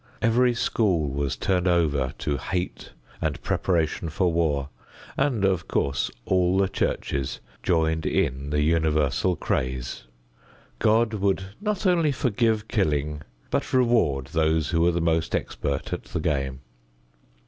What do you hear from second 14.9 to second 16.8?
the most expert at the game.